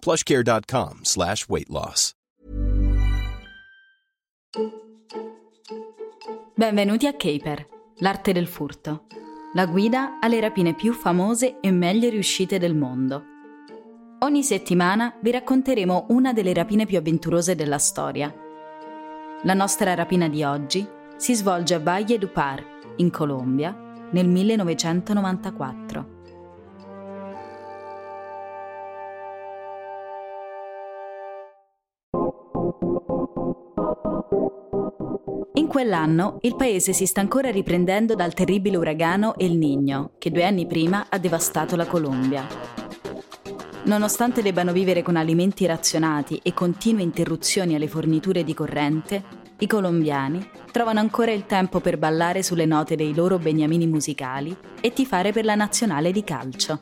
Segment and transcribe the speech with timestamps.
[0.00, 2.12] plushcare.com slash weight loss.
[6.54, 7.66] Benvenuti a Caper,
[7.98, 9.06] l'arte del furto,
[9.54, 13.22] la guida alle rapine più famose e meglio riuscite del mondo.
[14.20, 18.34] Ogni settimana vi racconteremo una delle rapine più avventurose della storia.
[19.42, 20.84] La nostra rapina di oggi
[21.16, 22.64] si svolge a Valle du Par,
[22.96, 23.72] in Colombia,
[24.10, 26.17] nel 1994.
[35.68, 40.66] Quell'anno il paese si sta ancora riprendendo dal terribile uragano El Niño, che due anni
[40.66, 42.46] prima ha devastato la Colombia.
[43.84, 49.22] Nonostante debbano vivere con alimenti razionati e continue interruzioni alle forniture di corrente,
[49.58, 54.94] i colombiani trovano ancora il tempo per ballare sulle note dei loro beniamini musicali e
[54.94, 56.78] tifare per la nazionale di calcio.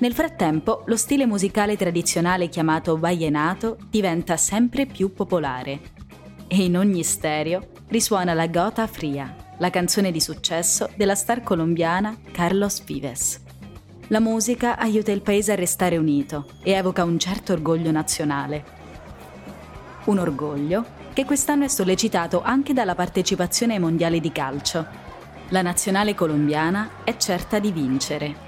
[0.00, 5.96] Nel frattempo, lo stile musicale tradizionale chiamato vallenato diventa sempre più popolare
[6.48, 12.16] e in ogni stereo risuona la Gota Fria, la canzone di successo della star colombiana
[12.32, 13.40] Carlos Vives.
[14.08, 18.64] La musica aiuta il paese a restare unito e evoca un certo orgoglio nazionale.
[20.06, 24.86] Un orgoglio che quest'anno è sollecitato anche dalla partecipazione ai mondiali di calcio.
[25.50, 28.46] La nazionale colombiana è certa di vincere.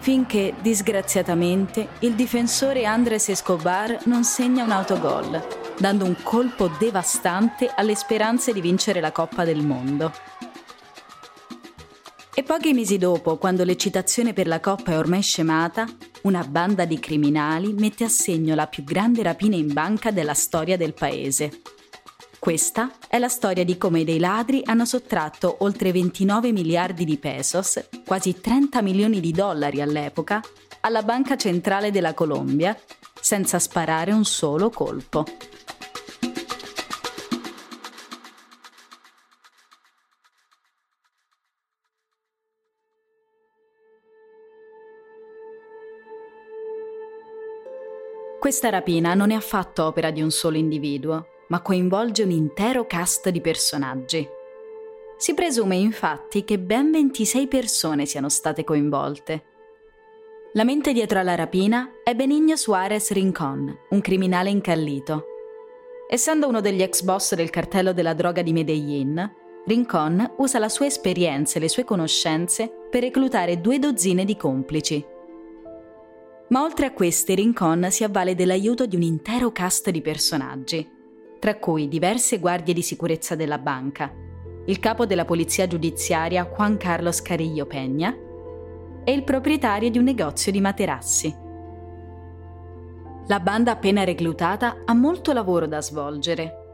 [0.00, 7.94] Finché, disgraziatamente, il difensore Andres Escobar non segna un autogol, dando un colpo devastante alle
[7.94, 10.12] speranze di vincere la Coppa del Mondo.
[12.34, 15.86] E pochi mesi dopo, quando l'eccitazione per la Coppa è ormai scemata,
[16.22, 20.76] una banda di criminali mette a segno la più grande rapina in banca della storia
[20.76, 21.62] del paese.
[22.38, 27.88] Questa è la storia di come dei ladri hanno sottratto oltre 29 miliardi di pesos,
[28.06, 30.40] quasi 30 milioni di dollari all'epoca,
[30.80, 32.76] alla Banca Centrale della Colombia,
[33.20, 35.24] senza sparare un solo colpo.
[48.48, 53.28] Questa rapina non è affatto opera di un solo individuo, ma coinvolge un intero cast
[53.28, 54.26] di personaggi.
[55.18, 59.44] Si presume infatti che ben 26 persone siano state coinvolte.
[60.54, 65.24] La mente dietro alla rapina è Benigno Suarez Rincon, un criminale incallito.
[66.08, 69.30] Essendo uno degli ex boss del cartello della droga di Medellin,
[69.66, 75.16] Rincon usa la sua esperienza e le sue conoscenze per reclutare due dozzine di complici.
[76.48, 80.88] Ma oltre a questi, Rincon si avvale dell'aiuto di un intero cast di personaggi,
[81.38, 84.10] tra cui diverse guardie di sicurezza della banca,
[84.64, 88.16] il capo della polizia giudiziaria Juan Carlos Carillo Peña
[89.04, 91.34] e il proprietario di un negozio di materassi.
[93.26, 96.66] La banda appena reclutata ha molto lavoro da svolgere.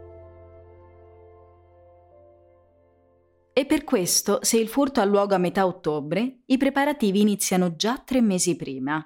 [3.52, 8.00] E per questo, se il furto ha luogo a metà ottobre, i preparativi iniziano già
[8.04, 9.04] tre mesi prima.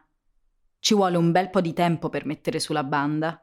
[0.80, 3.42] Ci vuole un bel po' di tempo per mettere sulla banda.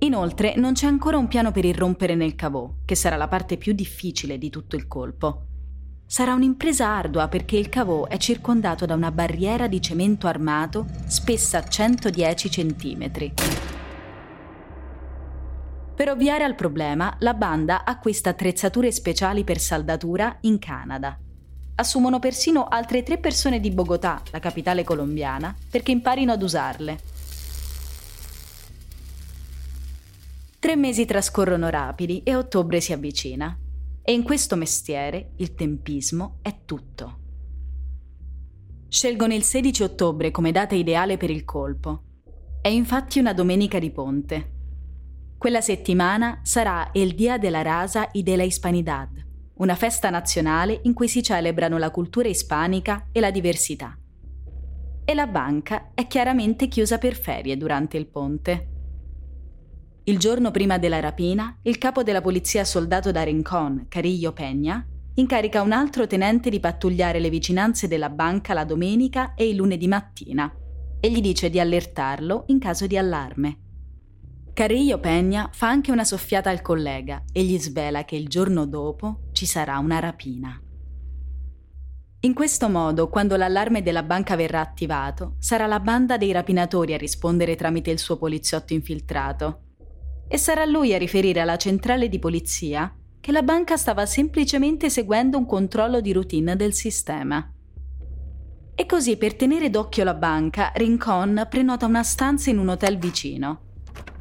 [0.00, 3.72] Inoltre non c'è ancora un piano per irrompere nel cavò, che sarà la parte più
[3.72, 5.46] difficile di tutto il colpo.
[6.04, 11.62] Sarà un'impresa ardua perché il cavò è circondato da una barriera di cemento armato spessa
[11.62, 13.10] 110 cm.
[15.94, 21.16] Per ovviare al problema, la banda acquista attrezzature speciali per saldatura in Canada.
[21.82, 27.00] Assumono persino altre tre persone di Bogotà, la capitale colombiana, perché imparino ad usarle.
[30.60, 33.58] Tre mesi trascorrono rapidi e ottobre si avvicina.
[34.00, 37.18] E in questo mestiere il tempismo è tutto.
[38.86, 42.02] Scelgono il 16 ottobre come data ideale per il colpo.
[42.60, 44.52] È infatti una domenica di ponte.
[45.36, 49.21] Quella settimana sarà il Dia de la Raza y de la Hispanidad,
[49.62, 53.96] una festa nazionale in cui si celebrano la cultura ispanica e la diversità.
[55.04, 58.68] E la banca è chiaramente chiusa per ferie durante il ponte.
[60.04, 65.62] Il giorno prima della rapina, il capo della polizia soldato da Rincon, Carillo Peña, incarica
[65.62, 70.52] un altro tenente di pattugliare le vicinanze della banca la domenica e il lunedì mattina
[70.98, 73.58] e gli dice di allertarlo in caso di allarme.
[74.54, 79.28] Carillo Peña fa anche una soffiata al collega e gli svela che il giorno dopo
[79.32, 80.60] ci sarà una rapina.
[82.20, 86.98] In questo modo, quando l'allarme della banca verrà attivato, sarà la banda dei rapinatori a
[86.98, 89.60] rispondere tramite il suo poliziotto infiltrato.
[90.28, 95.38] E sarà lui a riferire alla centrale di polizia che la banca stava semplicemente seguendo
[95.38, 97.50] un controllo di routine del sistema.
[98.74, 103.70] E così per tenere d'occhio la banca, Rincon prenota una stanza in un hotel vicino.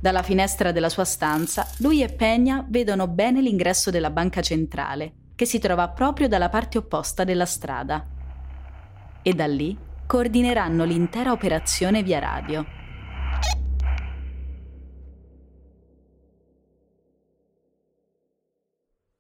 [0.01, 5.45] Dalla finestra della sua stanza, lui e Peña vedono bene l'ingresso della banca centrale, che
[5.45, 8.03] si trova proprio dalla parte opposta della strada.
[9.21, 9.77] E da lì
[10.07, 12.65] coordineranno l'intera operazione via radio.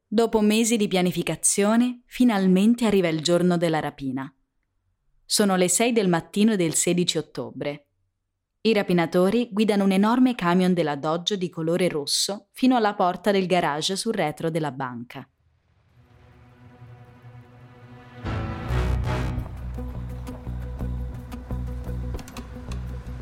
[0.07, 4.33] Dopo mesi di pianificazione, finalmente arriva il giorno della rapina.
[5.23, 7.85] Sono le 6 del mattino del 16 ottobre.
[8.63, 13.47] I rapinatori guidano un enorme camion della Dodge di colore rosso fino alla porta del
[13.47, 15.27] garage sul retro della banca.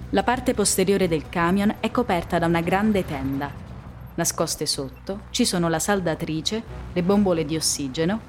[0.09, 3.67] La parte posteriore del camion è coperta da una grande tenda
[4.19, 8.19] Nascoste sotto ci sono la saldatrice, le bombole di ossigeno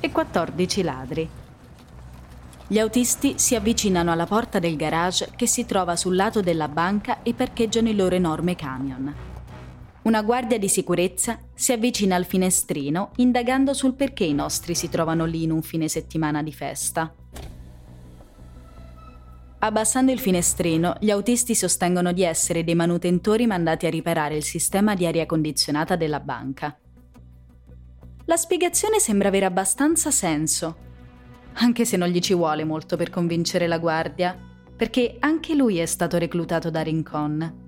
[0.00, 1.30] e 14 ladri.
[2.68, 7.22] Gli autisti si avvicinano alla porta del garage che si trova sul lato della banca
[7.22, 9.14] e parcheggiano il loro enorme camion.
[10.02, 15.26] Una guardia di sicurezza si avvicina al finestrino indagando sul perché i nostri si trovano
[15.26, 17.14] lì in un fine settimana di festa.
[19.58, 24.96] Abbassando il finestrino, gli autisti sostengono di essere dei manutentori mandati a riparare il sistema
[24.96, 26.76] di aria condizionata della banca.
[28.24, 30.85] La spiegazione sembra avere abbastanza senso,
[31.58, 34.36] anche se non gli ci vuole molto per convincere la guardia,
[34.76, 37.64] perché anche lui è stato reclutato da Rincon.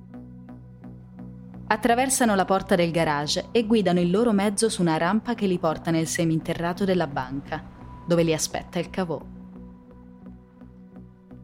[1.70, 5.58] Attraversano la porta del garage e guidano il loro mezzo su una rampa che li
[5.58, 7.62] porta nel seminterrato della banca,
[8.06, 9.20] dove li aspetta il cavò.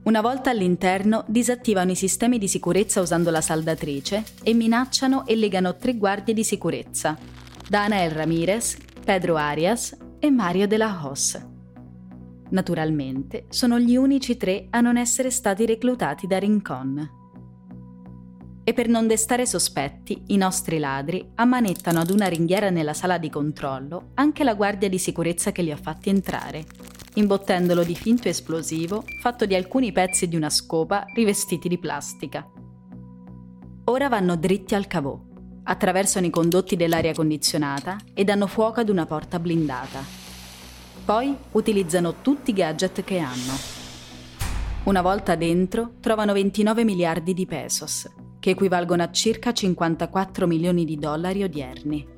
[0.05, 5.77] Una volta all'interno, disattivano i sistemi di sicurezza usando la saldatrice e minacciano e legano
[5.77, 7.17] tre guardie di sicurezza,
[7.67, 11.53] Danael Ramirez, Pedro Arias e Mario de la Hoz.
[12.55, 17.23] Naturalmente, sono gli unici tre a non essere stati reclutati da Rincon.
[18.63, 23.29] E per non destare sospetti, i nostri ladri ammanettano ad una ringhiera nella sala di
[23.29, 26.65] controllo anche la guardia di sicurezza che li ha fatti entrare
[27.17, 32.45] imbottendolo di finto esplosivo fatto di alcuni pezzi di una scopa rivestiti di plastica.
[33.85, 35.17] Ora vanno dritti al cavò,
[35.65, 40.24] attraversano i condotti dell'aria condizionata e danno fuoco ad una porta blindata.
[41.05, 43.53] Poi utilizzano tutti i gadget che hanno.
[44.85, 48.09] Una volta dentro trovano 29 miliardi di pesos,
[48.41, 52.15] che equivalgono a circa 54 milioni di dollari odierni.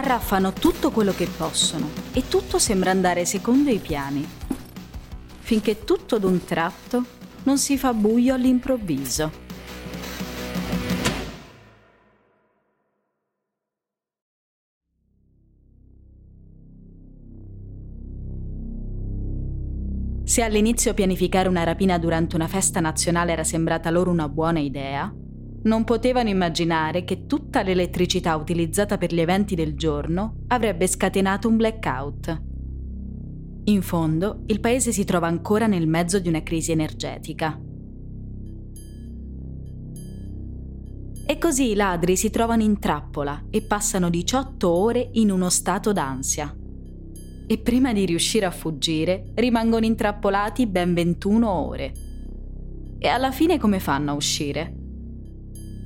[0.00, 4.26] arraffano tutto quello che possono e tutto sembra andare secondo i piani,
[5.40, 7.04] finché tutto d'un tratto
[7.42, 9.48] non si fa buio all'improvviso.
[20.30, 25.12] Se all'inizio pianificare una rapina durante una festa nazionale era sembrata loro una buona idea,
[25.64, 31.56] non potevano immaginare che tutta l'elettricità utilizzata per gli eventi del giorno avrebbe scatenato un
[31.56, 32.42] blackout.
[33.64, 37.60] In fondo, il paese si trova ancora nel mezzo di una crisi energetica.
[41.26, 45.92] E così i ladri si trovano in trappola e passano 18 ore in uno stato
[45.92, 46.54] d'ansia.
[47.50, 51.92] E prima di riuscire a fuggire, rimangono intrappolati ben 21 ore.
[52.96, 54.72] E alla fine come fanno a uscire?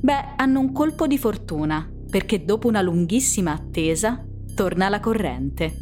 [0.03, 4.23] Beh, hanno un colpo di fortuna, perché dopo una lunghissima attesa
[4.55, 5.75] torna la corrente.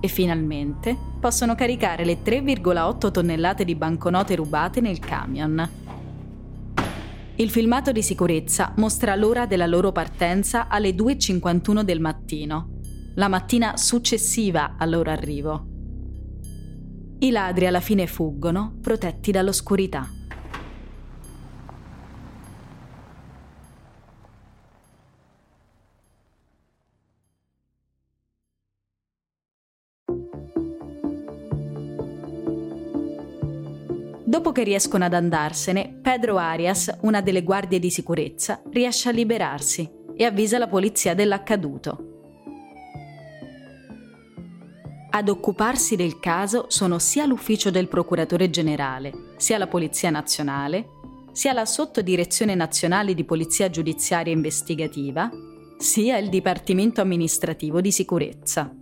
[0.00, 5.68] E finalmente possono caricare le 3,8 tonnellate di banconote rubate nel camion.
[7.34, 12.69] Il filmato di sicurezza mostra l'ora della loro partenza alle 2.51 del mattino
[13.14, 15.66] la mattina successiva al loro arrivo.
[17.18, 20.08] I ladri alla fine fuggono, protetti dall'oscurità.
[34.24, 39.90] Dopo che riescono ad andarsene, Pedro Arias, una delle guardie di sicurezza, riesce a liberarsi
[40.16, 42.19] e avvisa la polizia dell'accaduto.
[45.12, 50.86] Ad occuparsi del caso sono sia l'ufficio del procuratore generale, sia la Polizia Nazionale,
[51.32, 55.28] sia la Sottodirezione Nazionale di Polizia Giudiziaria Investigativa,
[55.76, 58.72] sia il Dipartimento Amministrativo di Sicurezza.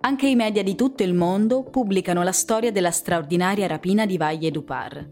[0.00, 4.50] Anche i media di tutto il mondo pubblicano la storia della straordinaria rapina di Valle
[4.50, 5.08] Dupar.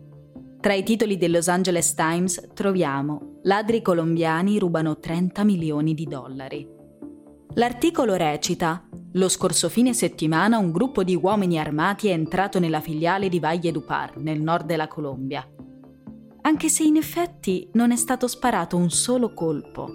[0.61, 6.74] Tra i titoli del Los Angeles Times troviamo Ladri colombiani rubano 30 milioni di dollari.
[7.57, 8.83] L'articolo recita
[9.13, 13.71] Lo scorso fine settimana un gruppo di uomini armati è entrato nella filiale di Valle
[13.71, 15.49] Dupar, nel nord della Colombia.
[16.41, 19.89] Anche se in effetti non è stato sparato un solo colpo.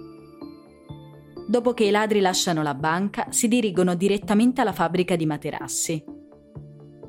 [1.46, 6.02] Dopo che i ladri lasciano la banca, si dirigono direttamente alla fabbrica di materassi.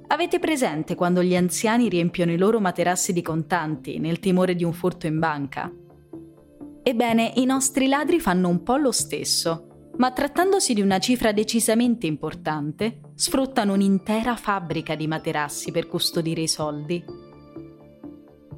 [0.07, 4.73] Avete presente quando gli anziani riempiono i loro materassi di contanti nel timore di un
[4.73, 5.71] furto in banca?
[6.83, 12.07] Ebbene, i nostri ladri fanno un po' lo stesso, ma trattandosi di una cifra decisamente
[12.07, 17.03] importante, sfruttano un'intera fabbrica di materassi per custodire i soldi.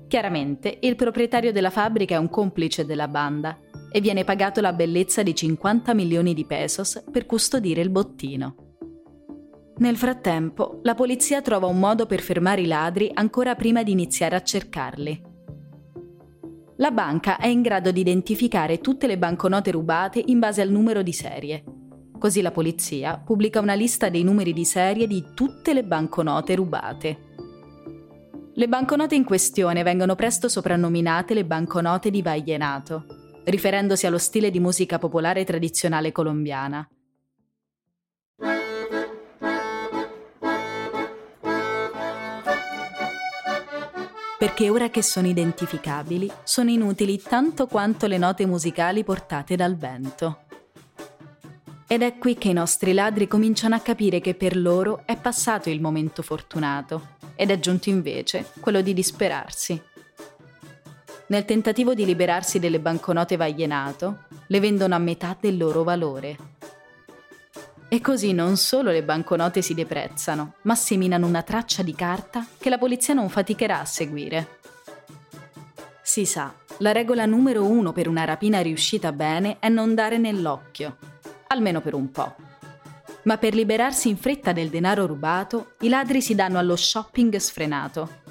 [0.07, 3.57] Chiaramente, il proprietario della fabbrica è un complice della banda
[3.91, 8.55] e viene pagato la bellezza di 50 milioni di pesos per custodire il bottino.
[9.77, 14.35] Nel frattempo, la polizia trova un modo per fermare i ladri ancora prima di iniziare
[14.35, 15.32] a cercarli.
[16.83, 21.01] La banca è in grado di identificare tutte le banconote rubate in base al numero
[21.01, 21.63] di serie.
[22.19, 27.17] Così la polizia pubblica una lista dei numeri di serie di tutte le banconote rubate.
[28.53, 33.05] Le banconote in questione vengono presto soprannominate le banconote di Vallenato
[33.45, 36.85] riferendosi allo stile di musica popolare tradizionale colombiana.
[44.53, 50.41] Perché ora che sono identificabili, sono inutili tanto quanto le note musicali portate dal vento.
[51.87, 55.71] Ed è qui che i nostri ladri cominciano a capire che per loro è passato
[55.71, 59.81] il momento fortunato ed è giunto invece quello di disperarsi
[61.33, 66.37] nel tentativo di liberarsi delle banconote Vaglienato, le vendono a metà del loro valore.
[67.93, 72.71] E così non solo le banconote si deprezzano, ma seminano una traccia di carta che
[72.71, 74.57] la polizia non faticherà a seguire.
[76.01, 80.97] Si sa, la regola numero uno per una rapina riuscita bene è non dare nell'occhio,
[81.49, 82.33] almeno per un po'.
[83.25, 88.21] Ma per liberarsi in fretta del denaro rubato, i ladri si danno allo shopping sfrenato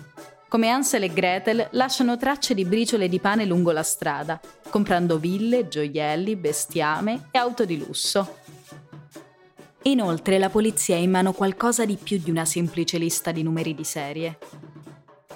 [0.52, 4.38] come Ansel e Gretel lasciano tracce di briciole di pane lungo la strada,
[4.68, 8.40] comprando ville, gioielli, bestiame e auto di lusso.
[9.84, 13.74] Inoltre la polizia ha in mano qualcosa di più di una semplice lista di numeri
[13.74, 14.38] di serie.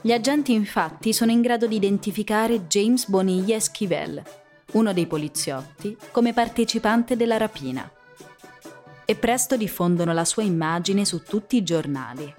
[0.01, 4.23] Gli agenti infatti sono in grado di identificare James Bonilla Esquivel,
[4.73, 7.91] uno dei poliziotti, come partecipante della rapina.
[9.05, 12.33] E presto diffondono la sua immagine su tutti i giornali.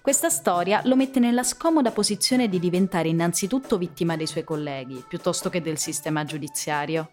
[0.00, 5.48] Questa storia lo mette nella scomoda posizione di diventare innanzitutto vittima dei suoi colleghi, piuttosto
[5.48, 7.10] che del sistema giudiziario.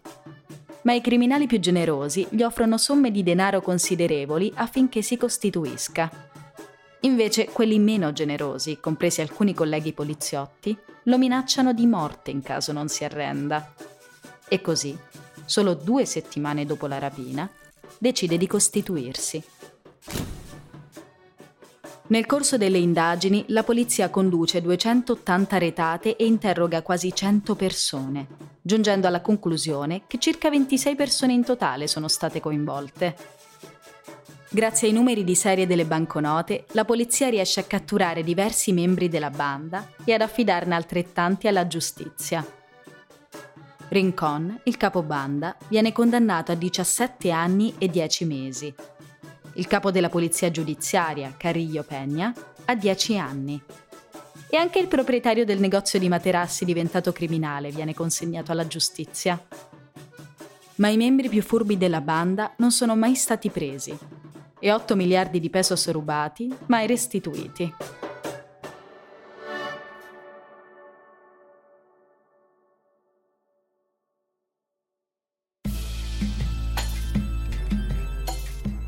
[0.82, 6.10] Ma i criminali più generosi gli offrono somme di denaro considerevoli affinché si costituisca.
[7.00, 12.88] Invece quelli meno generosi, compresi alcuni colleghi poliziotti, lo minacciano di morte in caso non
[12.88, 13.74] si arrenda.
[14.48, 14.96] E così,
[15.44, 17.48] solo due settimane dopo la rapina,
[17.98, 19.42] decide di costituirsi.
[22.10, 28.26] Nel corso delle indagini, la polizia conduce 280 retate e interroga quasi 100 persone,
[28.60, 33.16] giungendo alla conclusione che circa 26 persone in totale sono state coinvolte.
[34.50, 39.30] Grazie ai numeri di serie delle banconote, la polizia riesce a catturare diversi membri della
[39.30, 42.44] banda e ad affidarne altrettanti alla giustizia.
[43.88, 48.74] Rincon, il capobanda, viene condannato a 17 anni e 10 mesi
[49.60, 52.32] il capo della polizia giudiziaria, Carillo Peña,
[52.64, 53.62] a 10 anni.
[54.48, 59.38] E anche il proprietario del negozio di materassi diventato criminale viene consegnato alla giustizia.
[60.76, 63.96] Ma i membri più furbi della banda non sono mai stati presi
[64.58, 67.70] e 8 miliardi di pesos rubati mai restituiti.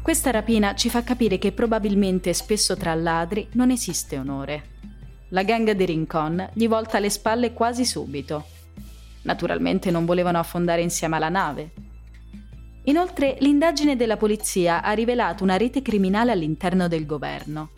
[0.02, 4.71] Questa rapina ci fa capire che probabilmente spesso tra ladri non esiste onore.
[5.28, 8.47] La gang di Rincon gli volta le spalle quasi subito.
[9.23, 11.71] Naturalmente non volevano affondare insieme alla nave.
[12.87, 17.71] Inoltre l'indagine della polizia ha rivelato una rete criminale all'interno del governo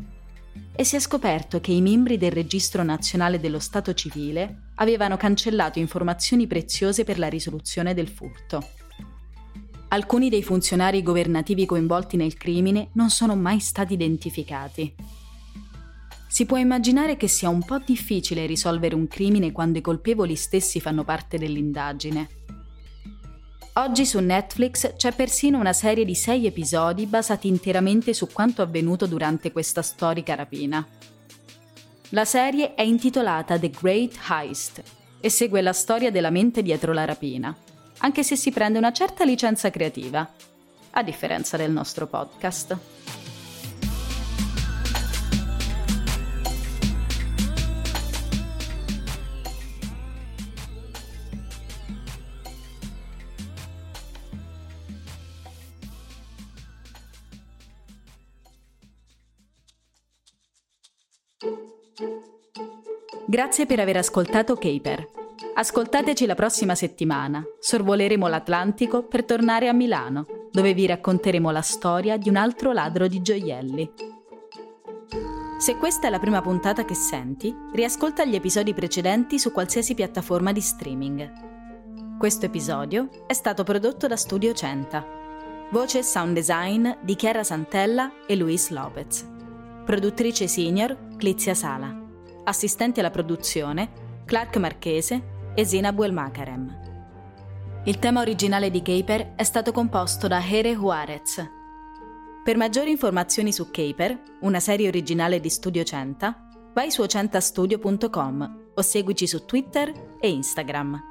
[0.75, 5.79] e si è scoperto che i membri del Registro Nazionale dello Stato Civile avevano cancellato
[5.79, 8.67] informazioni preziose per la risoluzione del furto.
[9.95, 14.93] Alcuni dei funzionari governativi coinvolti nel crimine non sono mai stati identificati.
[16.27, 20.81] Si può immaginare che sia un po' difficile risolvere un crimine quando i colpevoli stessi
[20.81, 22.29] fanno parte dell'indagine.
[23.75, 29.07] Oggi su Netflix c'è persino una serie di sei episodi basati interamente su quanto avvenuto
[29.07, 30.85] durante questa storica rapina.
[32.09, 34.83] La serie è intitolata The Great Heist
[35.21, 37.57] e segue la storia della mente dietro la rapina,
[38.05, 40.31] anche se si prende una certa licenza creativa,
[40.91, 42.77] a differenza del nostro podcast.
[63.27, 65.24] Grazie per aver ascoltato Caper.
[65.57, 67.43] Ascoltateci la prossima settimana.
[67.61, 73.07] Sorvoleremo l'Atlantico per tornare a Milano, dove vi racconteremo la storia di un altro ladro
[73.07, 73.93] di gioielli.
[75.59, 80.51] Se questa è la prima puntata che senti, riascolta gli episodi precedenti su qualsiasi piattaforma
[80.51, 82.19] di streaming.
[82.19, 85.07] Questo episodio è stato prodotto da Studio Centa.
[85.71, 89.25] Voce e sound design di Chiara Santella e Luis Lopez.
[89.85, 92.03] Produttrice senior Clizia Sala
[92.45, 96.83] assistenti alla produzione Clark Marchese e Zina Buelmakarem.
[97.85, 101.51] Il tema originale di Caper è stato composto da Here Juarez.
[102.43, 108.83] Per maggiori informazioni su Caper, una serie originale di Studio Centa, vai su centastudio.com o
[108.83, 111.03] seguici su Twitter e Instagram.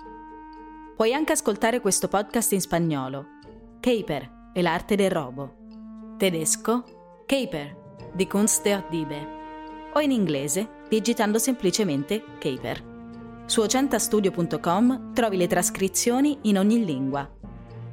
[0.95, 3.25] Puoi anche ascoltare questo podcast in spagnolo,
[3.79, 5.55] Caper e l'arte del robo,
[6.17, 7.75] tedesco, Caper,
[8.13, 9.41] di Kunst der Diebe,
[9.93, 12.92] o in inglese digitando semplicemente Caper.
[13.45, 17.29] Su ocentastudio.com trovi le trascrizioni in ogni lingua.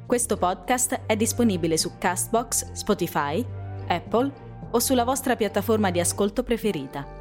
[0.05, 3.45] Questo podcast è disponibile su Castbox, Spotify,
[3.87, 4.31] Apple
[4.71, 7.20] o sulla vostra piattaforma di ascolto preferita.